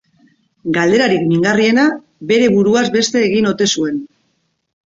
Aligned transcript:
Galderarik 0.77 1.27
mingarriena, 1.33 1.85
bere 2.31 2.49
buruaz 2.57 2.85
beste 2.99 3.23
egin 3.29 3.51
ote 3.55 3.69
zuen. 3.75 4.05